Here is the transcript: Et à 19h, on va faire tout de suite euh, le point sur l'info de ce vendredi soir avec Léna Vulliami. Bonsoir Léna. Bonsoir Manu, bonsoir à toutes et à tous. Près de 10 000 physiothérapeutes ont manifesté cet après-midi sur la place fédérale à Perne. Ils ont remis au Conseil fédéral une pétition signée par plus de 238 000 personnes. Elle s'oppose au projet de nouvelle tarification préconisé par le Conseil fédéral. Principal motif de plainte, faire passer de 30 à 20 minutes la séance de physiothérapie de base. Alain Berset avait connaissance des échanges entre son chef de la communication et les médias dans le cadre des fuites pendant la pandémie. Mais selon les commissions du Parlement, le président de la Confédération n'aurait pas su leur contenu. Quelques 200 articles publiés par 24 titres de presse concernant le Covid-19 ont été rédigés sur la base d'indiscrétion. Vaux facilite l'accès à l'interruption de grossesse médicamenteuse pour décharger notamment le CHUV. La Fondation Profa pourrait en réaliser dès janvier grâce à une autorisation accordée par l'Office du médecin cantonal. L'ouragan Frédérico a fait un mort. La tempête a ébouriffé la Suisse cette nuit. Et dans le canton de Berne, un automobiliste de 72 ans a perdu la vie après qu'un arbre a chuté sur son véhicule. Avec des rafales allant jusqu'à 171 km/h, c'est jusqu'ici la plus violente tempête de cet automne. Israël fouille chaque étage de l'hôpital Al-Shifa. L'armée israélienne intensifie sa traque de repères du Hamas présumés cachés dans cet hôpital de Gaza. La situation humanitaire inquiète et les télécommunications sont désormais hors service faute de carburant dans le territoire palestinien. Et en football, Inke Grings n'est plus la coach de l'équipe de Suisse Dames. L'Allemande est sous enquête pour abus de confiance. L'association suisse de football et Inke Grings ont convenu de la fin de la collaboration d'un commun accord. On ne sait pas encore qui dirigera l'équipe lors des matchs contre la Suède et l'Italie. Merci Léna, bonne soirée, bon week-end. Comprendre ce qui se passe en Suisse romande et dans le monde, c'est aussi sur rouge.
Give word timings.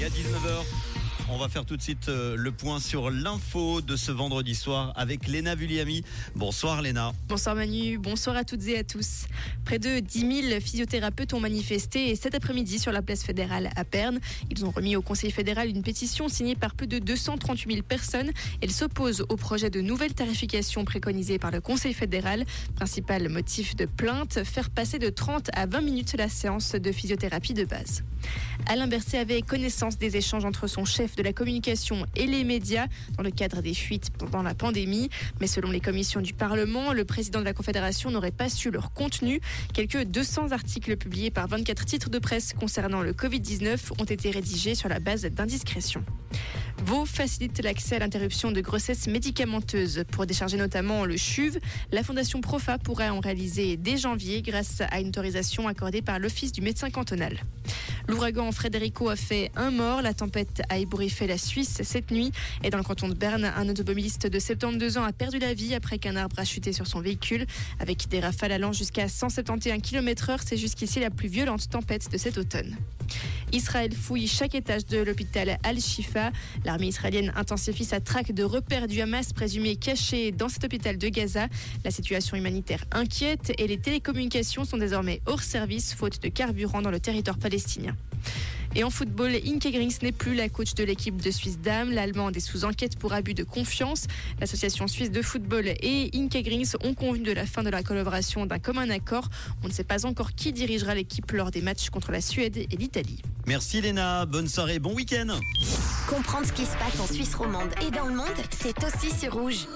Et 0.00 0.04
à 0.04 0.08
19h, 0.08 0.64
on 1.30 1.38
va 1.38 1.48
faire 1.48 1.64
tout 1.64 1.76
de 1.76 1.82
suite 1.82 2.08
euh, 2.08 2.36
le 2.36 2.52
point 2.52 2.78
sur 2.78 3.10
l'info 3.10 3.80
de 3.80 3.96
ce 3.96 4.12
vendredi 4.12 4.54
soir 4.54 4.92
avec 4.96 5.26
Léna 5.26 5.54
Vulliami. 5.54 6.04
Bonsoir 6.34 6.82
Léna. 6.82 7.12
Bonsoir 7.28 7.54
Manu, 7.54 7.98
bonsoir 7.98 8.36
à 8.36 8.44
toutes 8.44 8.66
et 8.68 8.78
à 8.78 8.84
tous. 8.84 9.26
Près 9.64 9.78
de 9.78 10.00
10 10.00 10.48
000 10.50 10.60
physiothérapeutes 10.60 11.32
ont 11.32 11.40
manifesté 11.40 12.14
cet 12.16 12.34
après-midi 12.34 12.78
sur 12.78 12.92
la 12.92 13.00
place 13.00 13.24
fédérale 13.24 13.70
à 13.76 13.84
Perne. 13.84 14.20
Ils 14.50 14.64
ont 14.64 14.70
remis 14.70 14.96
au 14.96 15.02
Conseil 15.02 15.30
fédéral 15.30 15.68
une 15.68 15.82
pétition 15.82 16.28
signée 16.28 16.56
par 16.56 16.74
plus 16.74 16.86
de 16.86 16.98
238 16.98 17.72
000 17.72 17.82
personnes. 17.86 18.30
Elle 18.60 18.72
s'oppose 18.72 19.24
au 19.28 19.36
projet 19.36 19.70
de 19.70 19.80
nouvelle 19.80 20.14
tarification 20.14 20.84
préconisé 20.84 21.38
par 21.38 21.50
le 21.50 21.60
Conseil 21.60 21.94
fédéral. 21.94 22.44
Principal 22.76 23.28
motif 23.28 23.76
de 23.76 23.86
plainte, 23.86 24.44
faire 24.44 24.70
passer 24.70 24.98
de 24.98 25.08
30 25.08 25.50
à 25.54 25.66
20 25.66 25.80
minutes 25.80 26.14
la 26.18 26.28
séance 26.28 26.72
de 26.72 26.92
physiothérapie 26.92 27.54
de 27.54 27.64
base. 27.64 28.02
Alain 28.66 28.86
Berset 28.86 29.18
avait 29.18 29.42
connaissance 29.42 29.98
des 29.98 30.16
échanges 30.16 30.44
entre 30.44 30.66
son 30.66 30.84
chef 30.84 31.13
de 31.16 31.22
la 31.22 31.32
communication 31.32 32.06
et 32.16 32.26
les 32.26 32.44
médias 32.44 32.86
dans 33.16 33.22
le 33.22 33.30
cadre 33.30 33.62
des 33.62 33.74
fuites 33.74 34.10
pendant 34.18 34.42
la 34.42 34.54
pandémie. 34.54 35.10
Mais 35.40 35.46
selon 35.46 35.70
les 35.70 35.80
commissions 35.80 36.20
du 36.20 36.34
Parlement, 36.34 36.92
le 36.92 37.04
président 37.04 37.40
de 37.40 37.44
la 37.44 37.54
Confédération 37.54 38.10
n'aurait 38.10 38.30
pas 38.30 38.48
su 38.48 38.70
leur 38.70 38.92
contenu. 38.92 39.40
Quelques 39.72 40.04
200 40.04 40.52
articles 40.52 40.96
publiés 40.96 41.30
par 41.30 41.48
24 41.48 41.84
titres 41.84 42.10
de 42.10 42.18
presse 42.18 42.52
concernant 42.52 43.02
le 43.02 43.12
Covid-19 43.12 43.92
ont 43.98 44.04
été 44.04 44.30
rédigés 44.30 44.74
sur 44.74 44.88
la 44.88 45.00
base 45.00 45.22
d'indiscrétion. 45.22 46.04
Vaux 46.84 47.06
facilite 47.06 47.62
l'accès 47.62 47.96
à 47.96 47.98
l'interruption 48.00 48.50
de 48.50 48.60
grossesse 48.60 49.06
médicamenteuse 49.06 50.04
pour 50.10 50.26
décharger 50.26 50.56
notamment 50.56 51.04
le 51.04 51.16
CHUV. 51.16 51.60
La 51.92 52.02
Fondation 52.02 52.40
Profa 52.40 52.78
pourrait 52.78 53.08
en 53.08 53.20
réaliser 53.20 53.76
dès 53.76 53.96
janvier 53.96 54.42
grâce 54.42 54.82
à 54.90 55.00
une 55.00 55.08
autorisation 55.08 55.68
accordée 55.68 56.02
par 56.02 56.18
l'Office 56.18 56.52
du 56.52 56.60
médecin 56.60 56.90
cantonal. 56.90 57.38
L'ouragan 58.08 58.52
Frédérico 58.52 59.08
a 59.08 59.16
fait 59.16 59.50
un 59.56 59.70
mort. 59.70 60.02
La 60.02 60.12
tempête 60.12 60.62
a 60.68 60.78
ébouriffé 60.78 61.26
la 61.26 61.38
Suisse 61.38 61.80
cette 61.82 62.10
nuit. 62.10 62.32
Et 62.62 62.70
dans 62.70 62.78
le 62.78 62.84
canton 62.84 63.08
de 63.08 63.14
Berne, 63.14 63.44
un 63.44 63.68
automobiliste 63.68 64.26
de 64.26 64.38
72 64.38 64.98
ans 64.98 65.04
a 65.04 65.12
perdu 65.12 65.38
la 65.38 65.54
vie 65.54 65.74
après 65.74 65.98
qu'un 65.98 66.16
arbre 66.16 66.38
a 66.38 66.44
chuté 66.44 66.72
sur 66.72 66.86
son 66.86 67.00
véhicule. 67.00 67.46
Avec 67.80 68.08
des 68.08 68.20
rafales 68.20 68.52
allant 68.52 68.72
jusqu'à 68.72 69.08
171 69.08 69.80
km/h, 69.80 70.40
c'est 70.44 70.56
jusqu'ici 70.56 71.00
la 71.00 71.10
plus 71.10 71.28
violente 71.28 71.68
tempête 71.68 72.10
de 72.10 72.18
cet 72.18 72.36
automne. 72.38 72.76
Israël 73.52 73.92
fouille 73.94 74.26
chaque 74.26 74.54
étage 74.54 74.84
de 74.86 74.98
l'hôpital 74.98 75.58
Al-Shifa. 75.62 76.32
L'armée 76.64 76.88
israélienne 76.88 77.32
intensifie 77.36 77.84
sa 77.84 78.00
traque 78.00 78.32
de 78.32 78.42
repères 78.42 78.88
du 78.88 79.00
Hamas 79.00 79.32
présumés 79.32 79.76
cachés 79.76 80.32
dans 80.32 80.48
cet 80.48 80.64
hôpital 80.64 80.98
de 80.98 81.08
Gaza. 81.08 81.46
La 81.84 81.90
situation 81.90 82.36
humanitaire 82.36 82.84
inquiète 82.92 83.52
et 83.58 83.66
les 83.66 83.78
télécommunications 83.78 84.64
sont 84.64 84.76
désormais 84.76 85.20
hors 85.26 85.42
service 85.42 85.94
faute 85.94 86.20
de 86.22 86.28
carburant 86.28 86.82
dans 86.82 86.90
le 86.90 87.00
territoire 87.00 87.38
palestinien. 87.38 87.93
Et 88.76 88.82
en 88.82 88.90
football, 88.90 89.30
Inke 89.46 89.70
Grings 89.70 89.98
n'est 90.02 90.10
plus 90.10 90.34
la 90.34 90.48
coach 90.48 90.74
de 90.74 90.82
l'équipe 90.82 91.22
de 91.22 91.30
Suisse 91.30 91.60
Dames. 91.60 91.92
L'Allemande 91.92 92.36
est 92.36 92.40
sous 92.40 92.64
enquête 92.64 92.98
pour 92.98 93.12
abus 93.12 93.34
de 93.34 93.44
confiance. 93.44 94.06
L'association 94.40 94.88
suisse 94.88 95.12
de 95.12 95.22
football 95.22 95.68
et 95.68 96.10
Inke 96.12 96.42
Grings 96.42 96.72
ont 96.82 96.94
convenu 96.94 97.22
de 97.22 97.32
la 97.32 97.46
fin 97.46 97.62
de 97.62 97.70
la 97.70 97.84
collaboration 97.84 98.46
d'un 98.46 98.58
commun 98.58 98.90
accord. 98.90 99.28
On 99.62 99.68
ne 99.68 99.72
sait 99.72 99.84
pas 99.84 100.06
encore 100.06 100.34
qui 100.34 100.52
dirigera 100.52 100.96
l'équipe 100.96 101.30
lors 101.30 101.52
des 101.52 101.62
matchs 101.62 101.90
contre 101.90 102.10
la 102.10 102.20
Suède 102.20 102.56
et 102.56 102.76
l'Italie. 102.76 103.22
Merci 103.46 103.80
Léna, 103.80 104.26
bonne 104.26 104.48
soirée, 104.48 104.80
bon 104.80 104.94
week-end. 104.94 105.38
Comprendre 106.08 106.46
ce 106.46 106.52
qui 106.52 106.64
se 106.64 106.76
passe 106.76 106.98
en 106.98 107.06
Suisse 107.06 107.34
romande 107.34 107.70
et 107.86 107.92
dans 107.92 108.06
le 108.06 108.14
monde, 108.14 108.26
c'est 108.50 108.82
aussi 108.82 109.16
sur 109.16 109.34
rouge. 109.34 109.66